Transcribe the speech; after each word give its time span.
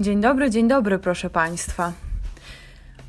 Dzień 0.00 0.20
dobry, 0.20 0.50
dzień 0.50 0.68
dobry, 0.68 0.98
proszę 0.98 1.30
Państwa. 1.30 1.92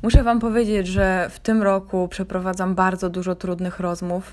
Muszę 0.02 0.22
Wam 0.22 0.40
powiedzieć, 0.40 0.86
że 0.86 1.30
w 1.30 1.40
tym 1.40 1.62
roku 1.62 2.08
przeprowadzam 2.08 2.74
bardzo 2.74 3.10
dużo 3.10 3.34
trudnych 3.34 3.80
rozmów. 3.80 4.32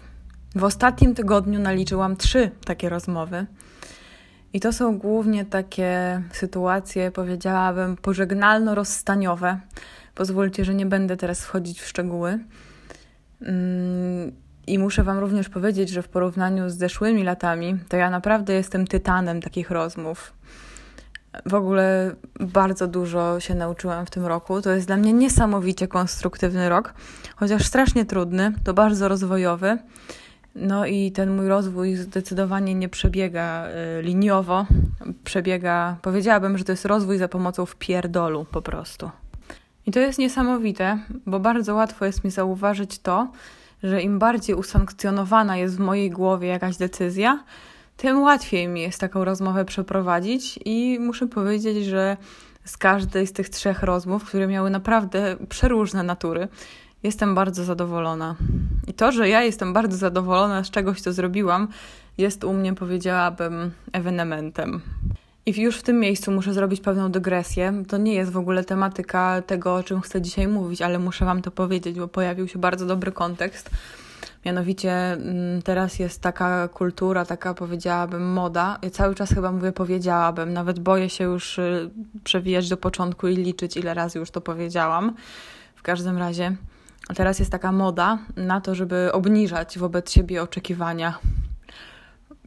W 0.55 0.63
ostatnim 0.63 1.15
tygodniu 1.15 1.59
naliczyłam 1.59 2.15
trzy 2.15 2.51
takie 2.65 2.89
rozmowy. 2.89 3.45
I 4.53 4.59
to 4.59 4.73
są 4.73 4.97
głównie 4.97 5.45
takie 5.45 6.21
sytuacje, 6.31 7.11
powiedziałabym, 7.11 7.97
pożegnalno-rozstaniowe. 7.97 9.57
Pozwólcie, 10.15 10.65
że 10.65 10.73
nie 10.73 10.85
będę 10.85 11.17
teraz 11.17 11.45
wchodzić 11.45 11.81
w 11.81 11.88
szczegóły. 11.88 12.39
Mm, 13.41 14.31
I 14.67 14.79
muszę 14.79 15.04
Wam 15.04 15.20
również 15.20 15.49
powiedzieć, 15.49 15.89
że 15.89 16.01
w 16.01 16.07
porównaniu 16.07 16.70
z 16.70 16.77
zeszłymi 16.77 17.23
latami, 17.23 17.79
to 17.89 17.97
ja 17.97 18.09
naprawdę 18.09 18.54
jestem 18.54 18.88
tytanem 18.88 19.41
takich 19.41 19.71
rozmów. 19.71 20.33
W 21.45 21.54
ogóle 21.54 22.15
bardzo 22.39 22.88
dużo 22.88 23.39
się 23.39 23.55
nauczyłam 23.55 24.05
w 24.05 24.10
tym 24.10 24.25
roku. 24.25 24.61
To 24.61 24.71
jest 24.71 24.87
dla 24.87 24.97
mnie 24.97 25.14
niesamowicie 25.14 25.87
konstruktywny 25.87 26.69
rok, 26.69 26.93
chociaż 27.36 27.65
strasznie 27.65 28.06
trudny, 28.06 28.54
to 28.64 28.73
bardzo 28.73 29.07
rozwojowy. 29.07 29.78
No 30.56 30.86
i 30.86 31.11
ten 31.11 31.36
mój 31.36 31.47
rozwój 31.47 31.96
zdecydowanie 31.96 32.75
nie 32.75 32.89
przebiega 32.89 33.67
y, 34.00 34.02
liniowo, 34.02 34.66
przebiega, 35.23 35.97
powiedziałabym, 36.02 36.58
że 36.58 36.64
to 36.64 36.72
jest 36.72 36.86
rozwój 36.86 37.17
za 37.17 37.28
pomocą 37.28 37.66
wpierdolu 37.66 38.45
po 38.52 38.61
prostu. 38.61 39.09
I 39.86 39.92
to 39.92 40.00
jest 40.00 40.20
niesamowite, 40.20 41.00
bo 41.25 41.39
bardzo 41.39 41.75
łatwo 41.75 42.06
jest 42.06 42.23
mi 42.23 42.31
zauważyć 42.31 43.00
to, 43.00 43.28
że 43.84 44.02
im 44.02 44.20
bardziej 44.20 44.56
usankcjonowana 44.56 45.58
jest 45.58 45.75
w 45.75 45.80
mojej 45.80 46.09
głowie 46.09 46.47
jakaś 46.47 46.78
decyzja, 46.78 47.44
tym 47.97 48.22
łatwiej 48.22 48.67
mi 48.67 48.81
jest 48.81 49.00
taką 49.00 49.25
rozmowę 49.25 49.66
przeprowadzić 49.66 50.59
i 50.66 50.97
muszę 51.00 51.28
powiedzieć, 51.28 51.86
że 51.86 52.17
z 52.66 52.78
każdej 52.78 53.28
z 53.28 53.34
tych 53.34 53.50
trzech 53.50 53.84
rozmów, 53.84 54.25
które 54.25 54.47
miały 54.47 54.70
naprawdę 54.70 55.36
przeróżne 55.50 56.04
natury, 56.04 56.48
jestem 57.04 57.36
bardzo 57.36 57.64
zadowolona. 57.64 58.36
I 58.88 58.94
to, 58.94 59.12
że 59.12 59.30
ja 59.30 59.44
jestem 59.44 59.73
bardzo 59.73 59.98
zadowolona 59.98 60.64
z 60.64 60.70
czegoś, 60.70 61.02
co 61.02 61.14
zrobiłam, 61.14 61.67
jest 62.17 62.44
u 62.44 62.54
mnie, 62.54 62.73
powiedziałabym, 62.73 63.72
ewenementem. 63.94 64.82
I 65.45 65.62
już 65.62 65.78
w 65.78 65.84
tym 65.84 66.00
miejscu 66.00 66.32
muszę 66.32 66.54
zrobić 66.54 66.82
pewną 66.82 67.12
dygresję. 67.12 67.84
To 67.88 67.98
nie 67.98 68.14
jest 68.14 68.32
w 68.32 68.38
ogóle 68.38 68.64
tematyka 68.64 69.42
tego, 69.42 69.76
o 69.76 69.84
czym 69.84 70.02
chcę 70.02 70.22
dzisiaj 70.22 70.48
mówić, 70.48 70.82
ale 70.82 71.00
muszę 71.00 71.26
Wam 71.26 71.42
to 71.42 71.52
powiedzieć, 71.52 72.00
bo 72.00 72.08
pojawił 72.08 72.48
się 72.48 72.60
bardzo 72.60 72.86
dobry 72.86 73.12
kontekst. 73.12 73.70
Mianowicie 74.45 74.91
mm, 74.91 75.61
teraz 75.61 75.99
jest 75.99 76.22
taka 76.22 76.67
kultura, 76.67 77.25
taka 77.25 77.53
powiedziałabym 77.53 78.33
moda. 78.33 78.80
Ja 78.81 78.89
cały 78.89 79.16
czas 79.16 79.30
chyba 79.30 79.52
mówię 79.52 79.72
powiedziałabym, 79.72 80.53
nawet 80.53 80.80
boję 80.80 81.09
się 81.09 81.23
już 81.23 81.59
y, 81.59 81.89
przewijać 82.23 82.69
do 82.69 82.77
początku 82.77 83.27
i 83.27 83.36
liczyć, 83.36 83.77
ile 83.77 83.94
razy 83.94 84.19
już 84.19 84.31
to 84.31 84.41
powiedziałam. 84.41 85.16
W 85.75 85.81
każdym 85.81 86.17
razie 86.17 86.55
teraz 87.16 87.39
jest 87.39 87.52
taka 87.52 87.71
moda 87.71 88.17
na 88.36 88.61
to, 88.61 88.75
żeby 88.75 89.09
obniżać 89.14 89.80
wobec 89.80 90.11
siebie 90.11 90.44
oczekiwania. 90.44 91.19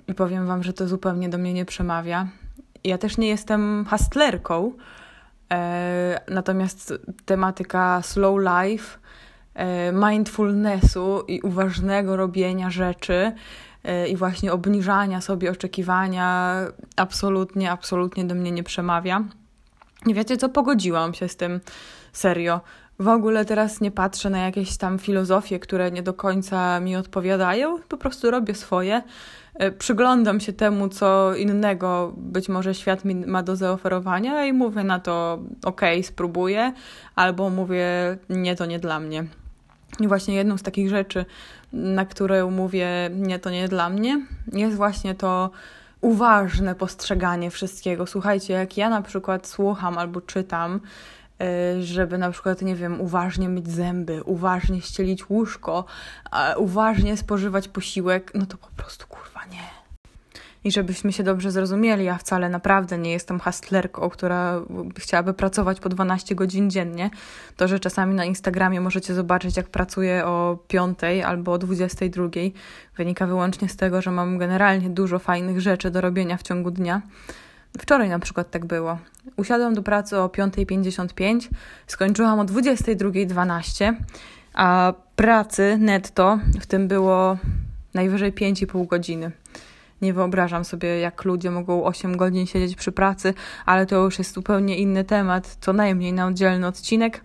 I 0.08 0.14
powiem 0.14 0.46
Wam, 0.46 0.62
że 0.62 0.72
to 0.72 0.88
zupełnie 0.88 1.28
do 1.28 1.38
mnie 1.38 1.52
nie 1.52 1.64
przemawia. 1.64 2.28
Ja 2.84 2.98
też 2.98 3.18
nie 3.18 3.28
jestem 3.28 3.86
hustlerką, 3.90 4.72
e, 5.52 6.20
natomiast 6.28 6.94
tematyka 7.24 8.02
slow 8.02 8.38
life 8.40 8.98
mindfulnessu 9.92 11.24
i 11.28 11.40
uważnego 11.40 12.16
robienia 12.16 12.70
rzeczy 12.70 13.32
e, 13.84 14.08
i 14.08 14.16
właśnie 14.16 14.52
obniżania 14.52 15.20
sobie 15.20 15.50
oczekiwania 15.50 16.56
absolutnie, 16.96 17.70
absolutnie 17.70 18.24
do 18.24 18.34
mnie 18.34 18.52
nie 18.52 18.62
przemawia. 18.62 19.24
Nie 20.06 20.14
wiecie 20.14 20.36
co, 20.36 20.48
pogodziłam 20.48 21.14
się 21.14 21.28
z 21.28 21.36
tym 21.36 21.60
serio. 22.12 22.60
W 22.98 23.08
ogóle 23.08 23.44
teraz 23.44 23.80
nie 23.80 23.90
patrzę 23.90 24.30
na 24.30 24.38
jakieś 24.38 24.76
tam 24.76 24.98
filozofie, 24.98 25.58
które 25.58 25.90
nie 25.90 26.02
do 26.02 26.14
końca 26.14 26.80
mi 26.80 26.96
odpowiadają, 26.96 27.78
po 27.88 27.96
prostu 27.96 28.30
robię 28.30 28.54
swoje. 28.54 29.02
E, 29.54 29.72
przyglądam 29.72 30.40
się 30.40 30.52
temu, 30.52 30.88
co 30.88 31.34
innego 31.34 32.12
być 32.16 32.48
może 32.48 32.74
świat 32.74 33.04
mi 33.04 33.14
ma 33.14 33.42
do 33.42 33.56
zaoferowania 33.56 34.44
i 34.44 34.52
mówię 34.52 34.84
na 34.84 35.00
to, 35.00 35.38
ok, 35.64 35.80
spróbuję, 36.02 36.72
albo 37.16 37.50
mówię, 37.50 38.18
nie, 38.28 38.56
to 38.56 38.66
nie 38.66 38.78
dla 38.78 39.00
mnie. 39.00 39.24
I 40.00 40.08
właśnie 40.08 40.34
jedną 40.34 40.58
z 40.58 40.62
takich 40.62 40.88
rzeczy, 40.88 41.24
na 41.72 42.06
które 42.06 42.44
mówię, 42.44 43.10
nie, 43.12 43.38
to 43.38 43.50
nie 43.50 43.68
dla 43.68 43.90
mnie, 43.90 44.26
jest 44.52 44.76
właśnie 44.76 45.14
to 45.14 45.50
uważne 46.00 46.74
postrzeganie 46.74 47.50
wszystkiego. 47.50 48.06
Słuchajcie, 48.06 48.54
jak 48.54 48.76
ja 48.76 48.90
na 48.90 49.02
przykład 49.02 49.46
słucham 49.46 49.98
albo 49.98 50.20
czytam, 50.20 50.80
y, 51.76 51.82
żeby 51.82 52.18
na 52.18 52.30
przykład, 52.30 52.62
nie 52.62 52.76
wiem, 52.76 53.00
uważnie 53.00 53.48
myć 53.48 53.68
zęby, 53.68 54.22
uważnie 54.24 54.80
ścielić 54.80 55.30
łóżko, 55.30 55.84
uważnie 56.56 57.16
spożywać 57.16 57.68
posiłek, 57.68 58.32
no 58.34 58.46
to 58.46 58.56
po 58.56 58.68
prostu 58.76 59.06
kurwa 59.06 59.40
nie. 59.44 59.85
I 60.64 60.72
żebyśmy 60.72 61.12
się 61.12 61.22
dobrze 61.22 61.50
zrozumieli, 61.50 62.04
ja 62.04 62.18
wcale 62.18 62.48
naprawdę 62.48 62.98
nie 62.98 63.12
jestem 63.12 63.40
hustlerką, 63.40 64.10
która 64.10 64.60
chciałaby 64.98 65.34
pracować 65.34 65.80
po 65.80 65.88
12 65.88 66.34
godzin 66.34 66.70
dziennie. 66.70 67.10
To, 67.56 67.68
że 67.68 67.80
czasami 67.80 68.14
na 68.14 68.24
Instagramie 68.24 68.80
możecie 68.80 69.14
zobaczyć, 69.14 69.56
jak 69.56 69.68
pracuję 69.68 70.26
o 70.26 70.58
5 70.68 70.98
albo 71.26 71.52
o 71.52 71.58
22, 71.58 72.28
wynika 72.96 73.26
wyłącznie 73.26 73.68
z 73.68 73.76
tego, 73.76 74.02
że 74.02 74.10
mam 74.10 74.38
generalnie 74.38 74.90
dużo 74.90 75.18
fajnych 75.18 75.60
rzeczy 75.60 75.90
do 75.90 76.00
robienia 76.00 76.36
w 76.36 76.42
ciągu 76.42 76.70
dnia. 76.70 77.02
Wczoraj 77.78 78.08
na 78.08 78.18
przykład 78.18 78.50
tak 78.50 78.64
było. 78.64 78.98
Usiadłam 79.36 79.74
do 79.74 79.82
pracy 79.82 80.18
o 80.18 80.26
5.55, 80.28 81.48
skończyłam 81.86 82.40
o 82.40 82.44
22.12, 82.44 83.94
a 84.54 84.94
pracy 85.16 85.76
netto 85.80 86.38
w 86.60 86.66
tym 86.66 86.88
było 86.88 87.36
najwyżej 87.94 88.32
5,5 88.32 88.86
godziny. 88.86 89.30
Nie 90.02 90.12
wyobrażam 90.12 90.64
sobie, 90.64 91.00
jak 91.00 91.24
ludzie 91.24 91.50
mogą 91.50 91.84
8 91.84 92.16
godzin 92.16 92.46
siedzieć 92.46 92.76
przy 92.76 92.92
pracy, 92.92 93.34
ale 93.66 93.86
to 93.86 93.96
już 93.96 94.18
jest 94.18 94.34
zupełnie 94.34 94.76
inny 94.78 95.04
temat, 95.04 95.56
co 95.60 95.72
najmniej 95.72 96.12
na 96.12 96.26
oddzielny 96.26 96.66
odcinek, 96.66 97.20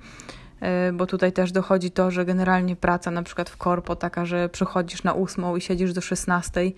e, 0.60 0.92
bo 0.92 1.06
tutaj 1.08 1.34
też 1.34 1.52
dochodzi 1.52 1.92
to, 1.92 2.12
że 2.12 2.26
generalnie 2.26 2.76
praca 2.76 3.12
na 3.12 3.24
przykład 3.24 3.50
w 3.50 3.58
korpo, 3.58 3.96
taka, 3.96 4.26
że 4.26 4.50
przychodzisz 4.50 5.04
na 5.04 5.16
8 5.16 5.58
i 5.58 5.62
siedzisz 5.62 5.94
do 5.94 6.02
16, 6.02 6.72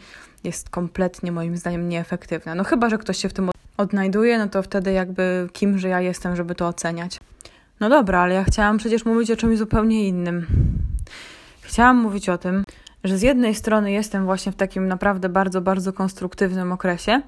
jest 0.43 0.69
kompletnie 0.69 1.31
moim 1.31 1.57
zdaniem 1.57 1.89
nieefektywna. 1.89 2.55
No 2.55 2.63
chyba, 2.63 2.89
że 2.89 2.97
ktoś 2.97 3.17
się 3.17 3.29
w 3.29 3.33
tym 3.33 3.49
odnajduje, 3.77 4.37
no 4.37 4.47
to 4.47 4.63
wtedy 4.63 4.91
jakby 4.91 5.47
kimże 5.53 5.89
ja 5.89 6.01
jestem, 6.01 6.35
żeby 6.35 6.55
to 6.55 6.67
oceniać. 6.67 7.19
No 7.79 7.89
dobra, 7.89 8.19
ale 8.19 8.35
ja 8.35 8.43
chciałam 8.43 8.77
przecież 8.77 9.05
mówić 9.05 9.31
o 9.31 9.35
czymś 9.35 9.57
zupełnie 9.57 10.07
innym. 10.07 10.45
Chciałam 11.61 11.97
mówić 11.97 12.29
o 12.29 12.37
tym, 12.37 12.63
że 13.03 13.17
z 13.17 13.21
jednej 13.21 13.55
strony 13.55 13.91
jestem 13.91 14.25
właśnie 14.25 14.51
w 14.51 14.55
takim 14.55 14.87
naprawdę 14.87 15.29
bardzo, 15.29 15.61
bardzo 15.61 15.93
konstruktywnym 15.93 16.71
okresie, 16.71 17.21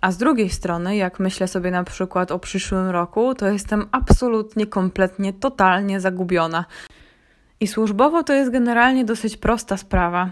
a 0.00 0.12
z 0.12 0.16
drugiej 0.16 0.50
strony, 0.50 0.96
jak 0.96 1.20
myślę 1.20 1.48
sobie 1.48 1.70
na 1.70 1.84
przykład 1.84 2.32
o 2.32 2.38
przyszłym 2.38 2.88
roku, 2.88 3.34
to 3.34 3.48
jestem 3.48 3.86
absolutnie, 3.92 4.66
kompletnie, 4.66 5.32
totalnie 5.32 6.00
zagubiona. 6.00 6.64
I 7.60 7.66
służbowo 7.66 8.22
to 8.22 8.32
jest 8.32 8.50
generalnie 8.50 9.04
dosyć 9.04 9.36
prosta 9.36 9.76
sprawa, 9.76 10.30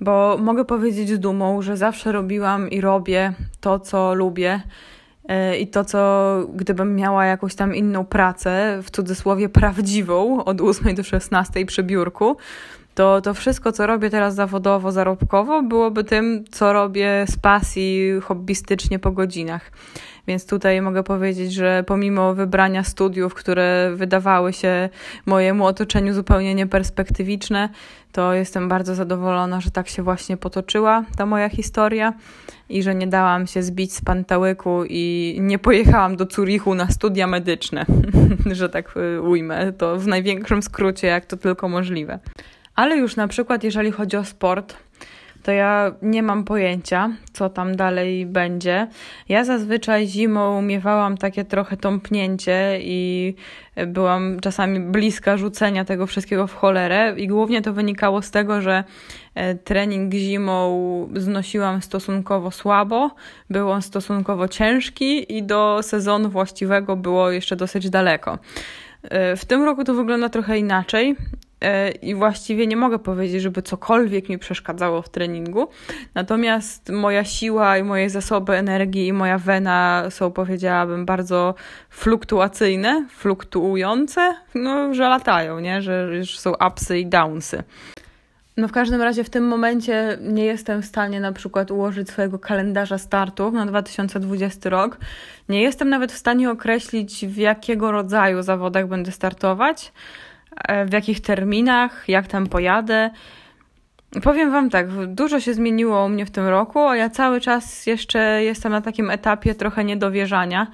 bo 0.00 0.38
mogę 0.40 0.64
powiedzieć 0.64 1.08
z 1.08 1.18
dumą, 1.18 1.62
że 1.62 1.76
zawsze 1.76 2.12
robiłam 2.12 2.70
i 2.70 2.80
robię 2.80 3.32
to, 3.60 3.80
co 3.80 4.14
lubię. 4.14 4.60
E, 5.28 5.58
I 5.58 5.66
to, 5.66 5.84
co 5.84 6.40
gdybym 6.54 6.96
miała 6.96 7.24
jakąś 7.24 7.54
tam 7.54 7.74
inną 7.74 8.04
pracę, 8.04 8.80
w 8.82 8.90
cudzysłowie 8.90 9.48
prawdziwą, 9.48 10.44
od 10.44 10.60
8 10.60 10.94
do 10.94 11.02
16 11.02 11.66
przy 11.66 11.82
biurku, 11.82 12.36
to, 12.98 13.20
to 13.20 13.34
wszystko, 13.34 13.72
co 13.72 13.86
robię 13.86 14.10
teraz 14.10 14.34
zawodowo, 14.34 14.92
zarobkowo, 14.92 15.62
byłoby 15.62 16.04
tym, 16.04 16.44
co 16.50 16.72
robię 16.72 17.24
z 17.28 17.36
pasji, 17.36 18.10
hobbystycznie 18.22 18.98
po 18.98 19.10
godzinach. 19.10 19.70
Więc 20.26 20.46
tutaj 20.46 20.82
mogę 20.82 21.02
powiedzieć, 21.02 21.52
że 21.52 21.84
pomimo 21.86 22.34
wybrania 22.34 22.84
studiów, 22.84 23.34
które 23.34 23.92
wydawały 23.94 24.52
się 24.52 24.88
mojemu 25.26 25.66
otoczeniu 25.66 26.14
zupełnie 26.14 26.54
nieperspektywiczne, 26.54 27.68
to 28.12 28.34
jestem 28.34 28.68
bardzo 28.68 28.94
zadowolona, 28.94 29.60
że 29.60 29.70
tak 29.70 29.88
się 29.88 30.02
właśnie 30.02 30.36
potoczyła 30.36 31.04
ta 31.16 31.26
moja 31.26 31.48
historia 31.48 32.12
i 32.68 32.82
że 32.82 32.94
nie 32.94 33.06
dałam 33.06 33.46
się 33.46 33.62
zbić 33.62 33.94
z 33.94 34.00
pantałyku 34.00 34.84
i 34.88 35.36
nie 35.40 35.58
pojechałam 35.58 36.16
do 36.16 36.26
Zurichu 36.30 36.74
na 36.74 36.90
studia 36.90 37.26
medyczne, 37.26 37.86
że 38.52 38.68
tak 38.68 38.94
y, 38.96 39.22
ujmę 39.22 39.72
to 39.72 39.96
w 39.96 40.06
największym 40.06 40.62
skrócie, 40.62 41.06
jak 41.06 41.26
to 41.26 41.36
tylko 41.36 41.68
możliwe. 41.68 42.18
Ale 42.78 42.96
już 42.96 43.16
na 43.16 43.28
przykład, 43.28 43.64
jeżeli 43.64 43.90
chodzi 43.90 44.16
o 44.16 44.24
sport, 44.24 44.76
to 45.42 45.52
ja 45.52 45.92
nie 46.02 46.22
mam 46.22 46.44
pojęcia, 46.44 47.10
co 47.32 47.50
tam 47.50 47.76
dalej 47.76 48.26
będzie. 48.26 48.88
Ja 49.28 49.44
zazwyczaj 49.44 50.06
zimą 50.06 50.62
miewałam 50.62 51.16
takie 51.16 51.44
trochę 51.44 51.76
tąpnięcie 51.76 52.78
i 52.80 53.34
byłam 53.86 54.40
czasami 54.40 54.80
bliska 54.80 55.36
rzucenia 55.36 55.84
tego 55.84 56.06
wszystkiego 56.06 56.46
w 56.46 56.54
cholerę 56.54 57.14
i 57.16 57.28
głównie 57.28 57.62
to 57.62 57.72
wynikało 57.72 58.22
z 58.22 58.30
tego, 58.30 58.60
że 58.60 58.84
e, 59.34 59.54
trening 59.54 60.14
zimą 60.14 61.08
znosiłam 61.16 61.82
stosunkowo 61.82 62.50
słabo, 62.50 63.10
był 63.50 63.70
on 63.70 63.82
stosunkowo 63.82 64.48
ciężki 64.48 65.36
i 65.36 65.42
do 65.42 65.78
sezonu 65.82 66.28
właściwego 66.28 66.96
było 66.96 67.30
jeszcze 67.30 67.56
dosyć 67.56 67.90
daleko. 67.90 68.38
E, 69.02 69.36
w 69.36 69.44
tym 69.44 69.62
roku 69.62 69.84
to 69.84 69.94
wygląda 69.94 70.28
trochę 70.28 70.58
inaczej. 70.58 71.16
E, 71.60 71.90
I 71.90 72.14
właściwie 72.14 72.66
nie 72.66 72.76
mogę 72.76 72.98
powiedzieć, 72.98 73.42
żeby 73.42 73.62
cokolwiek 73.62 74.28
mi 74.28 74.38
przeszkadzało 74.38 75.02
w 75.02 75.08
treningu. 75.08 75.68
Natomiast 76.14 76.90
moja 76.90 77.24
siła 77.24 77.78
i 77.78 77.82
moje 77.82 78.10
zasoby 78.10 78.52
energii 78.52 79.06
i 79.06 79.12
moja 79.12 79.38
wena 79.38 80.04
są, 80.10 80.30
powiedziałabym, 80.30 81.06
bardzo 81.06 81.54
fluktuacyjne, 81.90 83.06
fluktuujące, 83.10 84.34
no, 84.54 84.94
że 84.94 85.08
latają, 85.08 85.60
nie? 85.60 85.82
Że, 85.82 86.24
że 86.24 86.38
są 86.38 86.52
upsy 86.66 86.98
i 86.98 87.06
downsy. 87.06 87.62
No 88.58 88.68
w 88.68 88.72
każdym 88.72 89.02
razie 89.02 89.24
w 89.24 89.30
tym 89.30 89.48
momencie 89.48 90.18
nie 90.20 90.44
jestem 90.44 90.82
w 90.82 90.86
stanie 90.86 91.20
na 91.20 91.32
przykład 91.32 91.70
ułożyć 91.70 92.08
swojego 92.08 92.38
kalendarza 92.38 92.98
startów 92.98 93.54
na 93.54 93.66
2020 93.66 94.70
rok. 94.70 94.98
Nie 95.48 95.62
jestem 95.62 95.88
nawet 95.88 96.12
w 96.12 96.18
stanie 96.18 96.50
określić, 96.50 97.26
w 97.26 97.36
jakiego 97.36 97.92
rodzaju 97.92 98.42
zawodach 98.42 98.88
będę 98.88 99.12
startować, 99.12 99.92
w 100.86 100.92
jakich 100.92 101.20
terminach, 101.20 102.04
jak 102.08 102.26
tam 102.26 102.46
pojadę. 102.46 103.10
Powiem 104.22 104.50
Wam 104.50 104.70
tak, 104.70 105.06
dużo 105.06 105.40
się 105.40 105.54
zmieniło 105.54 106.04
u 106.04 106.08
mnie 106.08 106.26
w 106.26 106.30
tym 106.30 106.46
roku, 106.46 106.78
a 106.78 106.96
ja 106.96 107.10
cały 107.10 107.40
czas 107.40 107.86
jeszcze 107.86 108.44
jestem 108.44 108.72
na 108.72 108.80
takim 108.80 109.10
etapie 109.10 109.54
trochę 109.54 109.84
niedowierzania, 109.84 110.66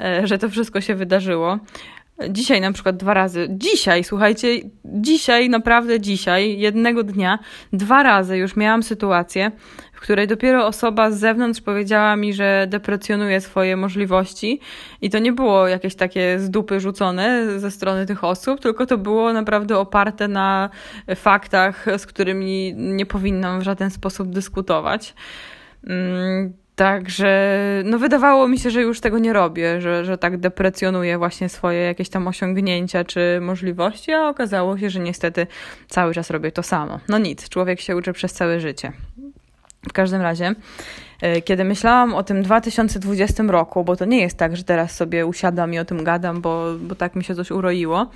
e, 0.00 0.26
że 0.26 0.38
to 0.38 0.48
wszystko 0.48 0.80
się 0.80 0.94
wydarzyło. 0.94 1.58
Dzisiaj 2.28 2.60
na 2.60 2.72
przykład 2.72 2.96
dwa 2.96 3.14
razy, 3.14 3.48
dzisiaj, 3.50 4.04
słuchajcie, 4.04 4.48
dzisiaj, 4.84 5.48
naprawdę 5.48 6.00
dzisiaj, 6.00 6.58
jednego 6.58 7.02
dnia, 7.02 7.38
dwa 7.72 8.02
razy 8.02 8.36
już 8.36 8.56
miałam 8.56 8.82
sytuację, 8.82 9.50
w 9.92 10.00
której 10.00 10.26
dopiero 10.26 10.66
osoba 10.66 11.10
z 11.10 11.18
zewnątrz 11.18 11.60
powiedziała 11.60 12.16
mi, 12.16 12.34
że 12.34 12.66
deprecjonuje 12.68 13.40
swoje 13.40 13.76
możliwości. 13.76 14.60
I 15.02 15.10
to 15.10 15.18
nie 15.18 15.32
było 15.32 15.68
jakieś 15.68 15.94
takie 15.94 16.38
z 16.38 16.50
dupy 16.50 16.80
rzucone 16.80 17.58
ze 17.60 17.70
strony 17.70 18.06
tych 18.06 18.24
osób, 18.24 18.60
tylko 18.60 18.86
to 18.86 18.98
było 18.98 19.32
naprawdę 19.32 19.78
oparte 19.78 20.28
na 20.28 20.70
faktach, 21.16 21.86
z 21.98 22.06
którymi 22.06 22.74
nie 22.76 23.06
powinnam 23.06 23.60
w 23.60 23.62
żaden 23.62 23.90
sposób 23.90 24.28
dyskutować. 24.28 25.14
Także 26.80 27.58
no 27.84 27.98
wydawało 27.98 28.48
mi 28.48 28.58
się, 28.58 28.70
że 28.70 28.82
już 28.82 29.00
tego 29.00 29.18
nie 29.18 29.32
robię, 29.32 29.80
że, 29.80 30.04
że 30.04 30.18
tak 30.18 30.36
deprecjonuję 30.36 31.18
właśnie 31.18 31.48
swoje 31.48 31.80
jakieś 31.80 32.08
tam 32.08 32.28
osiągnięcia 32.28 33.04
czy 33.04 33.38
możliwości, 33.40 34.12
a 34.12 34.28
okazało 34.28 34.78
się, 34.78 34.90
że 34.90 35.00
niestety 35.00 35.46
cały 35.88 36.14
czas 36.14 36.30
robię 36.30 36.52
to 36.52 36.62
samo. 36.62 37.00
No 37.08 37.18
nic, 37.18 37.48
człowiek 37.48 37.80
się 37.80 37.96
uczy 37.96 38.12
przez 38.12 38.32
całe 38.32 38.60
życie. 38.60 38.92
W 39.88 39.92
każdym 39.92 40.22
razie, 40.22 40.54
e, 41.20 41.42
kiedy 41.42 41.64
myślałam 41.64 42.14
o 42.14 42.22
tym 42.22 42.42
2020 42.42 43.42
roku, 43.42 43.84
bo 43.84 43.96
to 43.96 44.04
nie 44.04 44.20
jest 44.20 44.38
tak, 44.38 44.56
że 44.56 44.64
teraz 44.64 44.96
sobie 44.96 45.26
usiadam 45.26 45.74
i 45.74 45.78
o 45.78 45.84
tym 45.84 46.04
gadam, 46.04 46.40
bo, 46.40 46.74
bo 46.80 46.94
tak 46.94 47.16
mi 47.16 47.24
się 47.24 47.34
coś 47.34 47.50
uroiło, 47.50 48.10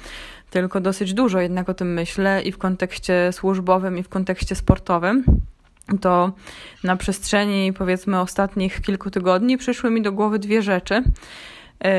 tylko 0.51 0.81
dosyć 0.81 1.15
dużo 1.15 1.41
jednak 1.41 1.69
o 1.69 1.75
tym 1.75 1.93
myślę 1.93 2.43
i 2.43 2.53
w 2.53 2.59
kontekście 2.59 3.33
służbowym, 3.33 3.99
i 3.99 4.03
w 4.03 4.09
kontekście 4.09 4.55
sportowym 4.55 5.25
to 6.01 6.33
na 6.85 6.97
przestrzeni 6.97 7.73
powiedzmy 7.73 8.21
ostatnich 8.21 8.81
kilku 8.81 9.11
tygodni 9.11 9.59
przyszły 9.59 9.91
mi 9.91 10.03
do 10.03 10.13
głowy 10.13 10.39
dwie 10.39 10.63
rzeczy. 10.63 10.95
E, 10.95 11.91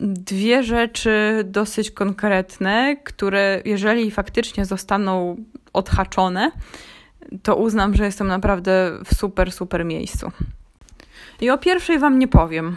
dwie 0.00 0.62
rzeczy 0.62 1.44
dosyć 1.44 1.90
konkretne, 1.90 2.96
które 3.04 3.62
jeżeli 3.64 4.10
faktycznie 4.10 4.64
zostaną 4.64 5.36
odhaczone, 5.72 6.50
to 7.42 7.56
uznam, 7.56 7.94
że 7.94 8.04
jestem 8.04 8.26
naprawdę 8.26 8.98
w 9.04 9.14
super, 9.14 9.52
super 9.52 9.84
miejscu. 9.84 10.32
I 11.40 11.50
o 11.50 11.58
pierwszej 11.58 11.98
Wam 11.98 12.18
nie 12.18 12.28
powiem. 12.28 12.76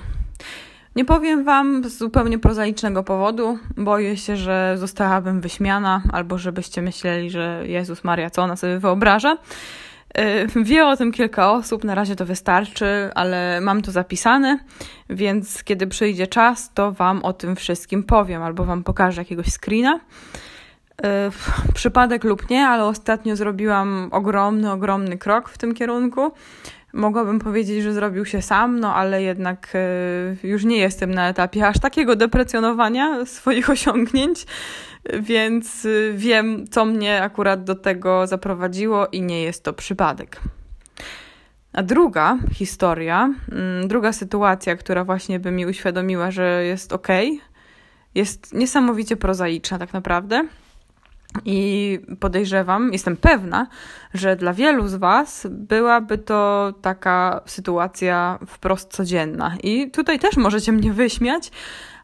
Nie 0.95 1.05
powiem 1.05 1.43
Wam 1.43 1.89
z 1.89 1.97
zupełnie 1.97 2.39
prozaicznego 2.39 3.03
powodu. 3.03 3.59
Boję 3.77 4.17
się, 4.17 4.37
że 4.37 4.75
zostałabym 4.77 5.41
wyśmiana, 5.41 6.01
albo 6.13 6.37
żebyście 6.37 6.81
myśleli, 6.81 7.29
że 7.29 7.63
Jezus 7.65 8.03
Maria, 8.03 8.29
co 8.29 8.41
ona 8.41 8.55
sobie 8.55 8.79
wyobraża. 8.79 9.37
Y, 10.19 10.63
wie 10.63 10.85
o 10.85 10.97
tym 10.97 11.11
kilka 11.11 11.51
osób, 11.51 11.83
na 11.83 11.95
razie 11.95 12.15
to 12.15 12.25
wystarczy, 12.25 13.09
ale 13.15 13.61
mam 13.61 13.81
to 13.81 13.91
zapisane, 13.91 14.59
więc 15.09 15.63
kiedy 15.63 15.87
przyjdzie 15.87 16.27
czas, 16.27 16.73
to 16.73 16.91
Wam 16.91 17.23
o 17.23 17.33
tym 17.33 17.55
wszystkim 17.55 18.03
powiem 18.03 18.43
albo 18.43 18.65
Wam 18.65 18.83
pokażę 18.83 19.21
jakiegoś 19.21 19.47
screena. 19.47 19.99
Y, 19.99 21.73
przypadek 21.73 22.23
lub 22.23 22.49
nie, 22.49 22.67
ale 22.67 22.83
ostatnio 22.83 23.35
zrobiłam 23.35 24.09
ogromny, 24.11 24.71
ogromny 24.71 25.17
krok 25.17 25.49
w 25.49 25.57
tym 25.57 25.73
kierunku. 25.73 26.31
Mogłabym 26.95 27.39
powiedzieć, 27.39 27.83
że 27.83 27.93
zrobił 27.93 28.25
się 28.25 28.41
sam, 28.41 28.79
no 28.79 28.95
ale 28.95 29.23
jednak 29.23 29.73
y, 30.43 30.47
już 30.47 30.63
nie 30.63 30.77
jestem 30.77 31.13
na 31.13 31.29
etapie 31.29 31.67
aż 31.67 31.79
takiego 31.79 32.15
deprecjonowania 32.15 33.25
swoich 33.25 33.69
osiągnięć, 33.75 34.45
więc 35.19 35.85
y, 35.85 36.13
wiem, 36.17 36.67
co 36.67 36.85
mnie 36.85 37.21
akurat 37.21 37.63
do 37.63 37.75
tego 37.75 38.27
zaprowadziło 38.27 39.07
i 39.07 39.21
nie 39.21 39.43
jest 39.43 39.63
to 39.63 39.73
przypadek. 39.73 40.41
A 41.73 41.83
druga 41.83 42.37
historia, 42.53 43.33
mm, 43.51 43.87
druga 43.87 44.13
sytuacja, 44.13 44.75
która 44.75 45.03
właśnie 45.03 45.39
by 45.39 45.51
mi 45.51 45.65
uświadomiła, 45.65 46.31
że 46.31 46.63
jest 46.63 46.93
ok, 46.93 47.07
jest 48.15 48.53
niesamowicie 48.53 49.17
prozaiczna 49.17 49.79
tak 49.79 49.93
naprawdę. 49.93 50.47
I 51.45 51.99
podejrzewam, 52.19 52.93
jestem 52.93 53.17
pewna, 53.17 53.67
że 54.13 54.35
dla 54.35 54.53
wielu 54.53 54.87
z 54.87 54.95
Was 54.95 55.47
byłaby 55.49 56.17
to 56.17 56.73
taka 56.81 57.41
sytuacja 57.45 58.39
wprost 58.47 58.91
codzienna. 58.93 59.55
I 59.63 59.91
tutaj 59.91 60.19
też 60.19 60.37
możecie 60.37 60.71
mnie 60.71 60.93
wyśmiać, 60.93 61.51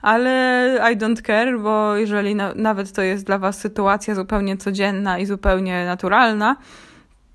ale 0.01 0.91
I 0.93 0.97
don't 0.97 1.21
care, 1.21 1.59
bo 1.59 1.95
jeżeli 1.95 2.35
na, 2.35 2.53
nawet 2.55 2.91
to 2.91 3.01
jest 3.01 3.25
dla 3.25 3.37
Was 3.37 3.59
sytuacja 3.59 4.15
zupełnie 4.15 4.57
codzienna 4.57 5.19
i 5.19 5.25
zupełnie 5.25 5.85
naturalna, 5.85 6.55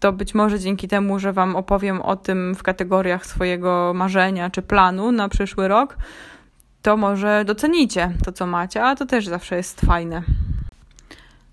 to 0.00 0.12
być 0.12 0.34
może 0.34 0.60
dzięki 0.60 0.88
temu, 0.88 1.18
że 1.18 1.32
Wam 1.32 1.56
opowiem 1.56 2.02
o 2.02 2.16
tym 2.16 2.54
w 2.54 2.62
kategoriach 2.62 3.26
swojego 3.26 3.92
marzenia 3.94 4.50
czy 4.50 4.62
planu 4.62 5.12
na 5.12 5.28
przyszły 5.28 5.68
rok, 5.68 5.96
to 6.82 6.96
może 6.96 7.44
docenicie 7.44 8.12
to, 8.24 8.32
co 8.32 8.46
macie, 8.46 8.84
a 8.84 8.96
to 8.96 9.06
też 9.06 9.26
zawsze 9.26 9.56
jest 9.56 9.80
fajne. 9.80 10.22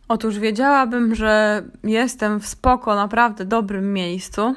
Otóż 0.08 0.40
wiedziałabym, 0.40 1.16
że 1.16 1.64
jestem 1.84 2.40
w 2.40 2.48
spoko, 2.48 2.96
naprawdę 2.96 3.46
dobrym 3.46 3.94
miejscu, 3.94 4.56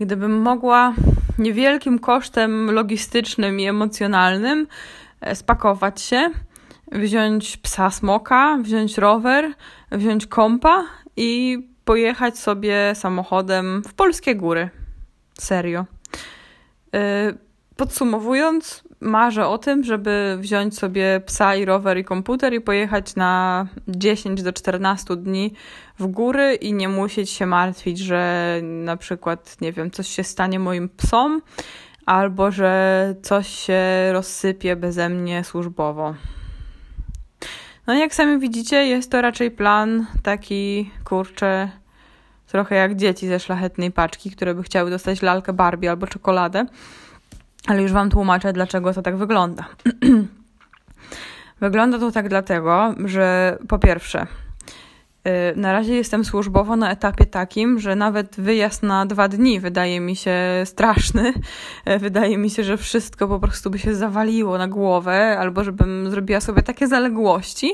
gdybym 0.00 0.40
mogła 0.40 0.94
niewielkim 1.38 1.98
kosztem 1.98 2.70
logistycznym 2.70 3.60
i 3.60 3.66
emocjonalnym 3.66 4.66
E, 5.22 5.34
spakować 5.34 6.00
się, 6.00 6.30
wziąć 6.92 7.56
psa 7.56 7.90
smoka, 7.90 8.58
wziąć 8.62 8.98
rower, 8.98 9.52
wziąć 9.92 10.26
kompa 10.26 10.84
i 11.16 11.58
pojechać 11.84 12.38
sobie 12.38 12.92
samochodem 12.94 13.82
w 13.88 13.94
polskie 13.94 14.34
góry. 14.34 14.70
Serio. 15.38 15.84
E, 16.94 17.32
podsumowując, 17.76 18.84
marzę 19.02 19.46
o 19.46 19.58
tym, 19.58 19.84
żeby 19.84 20.36
wziąć 20.40 20.78
sobie 20.78 21.20
psa 21.26 21.54
i 21.54 21.64
rower 21.64 21.98
i 21.98 22.04
komputer 22.04 22.54
i 22.54 22.60
pojechać 22.60 23.16
na 23.16 23.66
10 23.88 24.42
do 24.42 24.52
14 24.52 25.16
dni 25.16 25.54
w 25.98 26.06
góry 26.06 26.54
i 26.54 26.72
nie 26.72 26.88
musieć 26.88 27.30
się 27.30 27.46
martwić, 27.46 27.98
że 27.98 28.60
na 28.62 28.96
przykład, 28.96 29.60
nie 29.60 29.72
wiem, 29.72 29.90
coś 29.90 30.08
się 30.08 30.24
stanie 30.24 30.58
moim 30.58 30.88
psom 30.88 31.42
albo 32.06 32.50
że 32.50 33.14
coś 33.22 33.48
się 33.48 33.82
rozsypie 34.12 34.76
beze 34.76 35.08
mnie 35.08 35.44
służbowo. 35.44 36.14
No 37.86 37.94
jak 37.94 38.14
sami 38.14 38.38
widzicie, 38.38 38.86
jest 38.86 39.10
to 39.10 39.20
raczej 39.20 39.50
plan 39.50 40.06
taki, 40.22 40.90
kurczę, 41.04 41.68
trochę 42.46 42.74
jak 42.74 42.96
dzieci 42.96 43.28
ze 43.28 43.40
szlachetnej 43.40 43.90
paczki, 43.90 44.30
które 44.30 44.54
by 44.54 44.62
chciały 44.62 44.90
dostać 44.90 45.22
lalkę 45.22 45.52
Barbie 45.52 45.90
albo 45.90 46.06
czekoladę. 46.06 46.66
Ale 47.66 47.82
już 47.82 47.92
Wam 47.92 48.10
tłumaczę, 48.10 48.52
dlaczego 48.52 48.94
to 48.94 49.02
tak 49.02 49.16
wygląda. 49.16 49.64
wygląda 51.60 51.98
to 51.98 52.12
tak 52.12 52.28
dlatego, 52.28 52.94
że 53.04 53.58
po 53.68 53.78
pierwsze, 53.78 54.26
Y, 55.26 55.56
na 55.56 55.72
razie 55.72 55.94
jestem 55.94 56.24
służbowo 56.24 56.76
na 56.76 56.90
etapie 56.90 57.26
takim, 57.26 57.78
że 57.78 57.96
nawet 57.96 58.40
wyjazd 58.40 58.82
na 58.82 59.06
dwa 59.06 59.28
dni 59.28 59.60
wydaje 59.60 60.00
mi 60.00 60.16
się 60.16 60.36
straszny. 60.64 61.32
Wydaje 62.00 62.38
mi 62.38 62.50
się, 62.50 62.64
że 62.64 62.76
wszystko 62.76 63.28
po 63.28 63.38
prostu 63.38 63.70
by 63.70 63.78
się 63.78 63.94
zawaliło 63.94 64.58
na 64.58 64.68
głowę, 64.68 65.38
albo 65.38 65.64
żebym 65.64 66.10
zrobiła 66.10 66.40
sobie 66.40 66.62
takie 66.62 66.88
zaległości, 66.88 67.72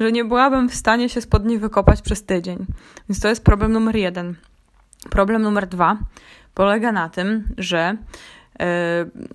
że 0.00 0.12
nie 0.12 0.24
byłabym 0.24 0.68
w 0.68 0.74
stanie 0.74 1.08
się 1.08 1.20
spod 1.20 1.44
nich 1.44 1.60
wykopać 1.60 2.02
przez 2.02 2.24
tydzień. 2.24 2.66
Więc 3.08 3.20
to 3.20 3.28
jest 3.28 3.44
problem 3.44 3.72
numer 3.72 3.96
jeden. 3.96 4.34
Problem 5.10 5.42
numer 5.42 5.66
dwa. 5.66 5.96
polega 6.54 6.92
na 6.92 7.08
tym, 7.08 7.44
że 7.58 7.96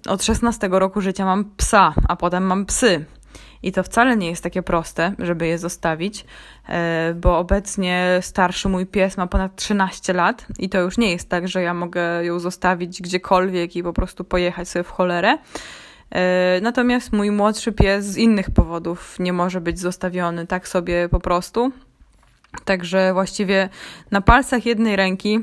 od 0.08 0.24
16 0.24 0.70
roku 0.72 1.02
życia 1.02 1.26
mam 1.26 1.46
psa, 1.58 1.94
a 2.08 2.16
potem 2.16 2.44
mam 2.44 2.66
psy. 2.66 3.06
I 3.64 3.72
to 3.72 3.84
wcale 3.84 4.18
nie 4.18 4.30
jest 4.30 4.44
takie 4.44 4.64
proste, 4.64 5.14
żeby 5.20 5.48
je 5.48 5.58
zostawić, 5.58 6.26
e, 6.70 7.14
bo 7.22 7.38
obecnie 7.38 8.20
starszy 8.22 8.70
mój 8.70 8.86
pies 8.86 9.18
ma 9.18 9.28
ponad 9.28 9.56
13 9.56 10.14
lat 10.14 10.46
i 10.60 10.70
to 10.70 10.82
już 10.82 10.98
nie 10.98 11.12
jest 11.12 11.30
tak, 11.30 11.48
że 11.48 11.62
ja 11.62 11.74
mogę 11.74 12.26
ją 12.26 12.40
zostawić 12.40 13.02
gdziekolwiek 13.02 13.76
i 13.76 13.84
po 13.84 13.94
prostu 13.94 14.24
pojechać 14.24 14.70
sobie 14.70 14.84
w 14.84 14.90
cholerę. 14.90 15.38
E, 16.12 16.60
natomiast 16.62 17.14
mój 17.14 17.32
młodszy 17.32 17.72
pies 17.72 18.06
z 18.06 18.18
innych 18.18 18.52
powodów 18.52 19.20
nie 19.20 19.34
może 19.34 19.62
być 19.62 19.80
zostawiony 19.80 20.48
tak 20.48 20.68
sobie 20.68 21.10
po 21.10 21.20
prostu. 21.20 21.72
Także 22.66 23.14
właściwie 23.14 23.70
na 24.12 24.22
palcach 24.22 24.66
jednej 24.66 24.96
ręki 24.96 25.40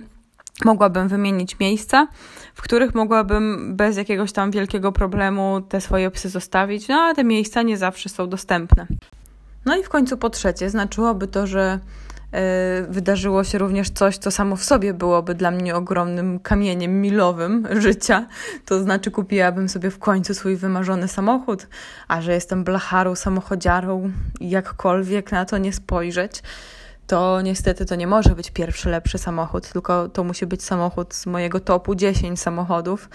mogłabym 0.65 1.09
wymienić 1.09 1.59
miejsca, 1.59 2.07
w 2.55 2.63
których 2.63 2.95
mogłabym 2.95 3.77
bez 3.77 3.97
jakiegoś 3.97 4.33
tam 4.33 4.51
wielkiego 4.51 4.93
problemu 4.93 5.61
te 5.69 5.81
swoje 5.81 6.11
psy 6.11 6.29
zostawić, 6.29 6.89
no 6.89 6.95
ale 6.95 7.15
te 7.15 7.25
miejsca 7.25 7.63
nie 7.63 7.77
zawsze 7.77 8.09
są 8.09 8.29
dostępne. 8.29 8.87
No 9.65 9.77
i 9.77 9.83
w 9.83 9.89
końcu 9.89 10.17
po 10.17 10.31
trzecie, 10.31 10.71
znaczyłoby 10.71 11.27
to, 11.27 11.47
że 11.47 11.79
yy, 12.33 12.39
wydarzyło 12.89 13.45
się 13.45 13.59
również 13.59 13.91
coś, 13.91 14.19
co 14.19 14.31
samo 14.31 14.57
w 14.57 14.65
sobie 14.65 14.95
byłoby 14.95 15.35
dla 15.35 15.51
mnie 15.51 15.77
ogromnym 15.77 16.41
kamieniem 16.41 17.01
milowym 17.01 17.69
życia. 17.81 18.27
To 18.67 18.83
znaczy, 18.83 19.11
kupiłabym 19.11 19.69
sobie 19.69 19.91
w 19.91 19.99
końcu 19.99 20.35
swój 20.35 20.57
wymarzony 20.57 21.09
samochód, 21.09 21.67
a 22.09 22.23
że 22.23 22.33
jestem 22.33 22.65
blacharą, 22.65 23.15
samochodziarą, 23.15 24.13
jakkolwiek 24.41 25.33
na 25.33 25.45
to 25.45 25.59
nie 25.59 25.73
spojrzeć 25.73 26.43
to 27.07 27.41
niestety 27.41 27.87
to 27.87 27.95
nie 27.95 28.07
może 28.07 28.31
być 28.31 28.51
pierwszy 28.51 28.91
lepszy 28.91 29.19
samochód, 29.19 29.73
tylko 29.73 30.09
to 30.09 30.25
musi 30.25 30.47
być 30.47 30.63
samochód 30.63 31.15
z 31.15 31.27
mojego 31.27 31.61
topu 31.61 31.95
10 31.95 32.41
samochodów. 32.41 33.09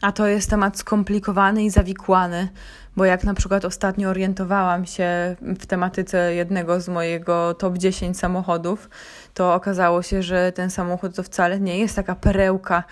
A 0.00 0.12
to 0.12 0.26
jest 0.26 0.50
temat 0.50 0.78
skomplikowany 0.78 1.64
i 1.64 1.70
zawikłany, 1.70 2.48
bo 2.96 3.04
jak 3.04 3.24
na 3.24 3.34
przykład 3.34 3.64
ostatnio 3.64 4.08
orientowałam 4.08 4.86
się 4.86 5.36
w 5.40 5.66
tematyce 5.66 6.34
jednego 6.34 6.80
z 6.80 6.88
mojego 6.88 7.54
top 7.54 7.78
10 7.78 8.18
samochodów, 8.18 8.90
to 9.34 9.54
okazało 9.54 10.02
się, 10.02 10.22
że 10.22 10.52
ten 10.52 10.70
samochód 10.70 11.16
to 11.16 11.22
wcale 11.22 11.60
nie 11.60 11.78
jest 11.78 11.96
taka 11.96 12.14
perełka 12.14 12.84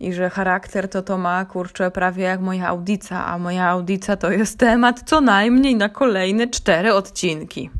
i 0.00 0.12
że 0.12 0.30
charakter 0.30 0.88
to 0.88 1.02
to 1.02 1.18
ma, 1.18 1.44
kurczę, 1.44 1.90
prawie 1.90 2.24
jak 2.24 2.40
moja 2.40 2.68
audica, 2.68 3.26
a 3.26 3.38
moja 3.38 3.68
audica 3.68 4.16
to 4.16 4.30
jest 4.30 4.58
temat 4.58 5.02
co 5.06 5.20
najmniej 5.20 5.76
na 5.76 5.88
kolejne 5.88 6.48
cztery 6.48 6.94
odcinki. 6.94 7.70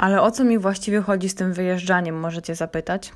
Ale 0.00 0.22
o 0.22 0.30
co 0.30 0.44
mi 0.44 0.58
właściwie 0.58 1.00
chodzi 1.00 1.28
z 1.28 1.34
tym 1.34 1.52
wyjeżdżaniem, 1.52 2.20
możecie 2.20 2.54
zapytać? 2.54 3.12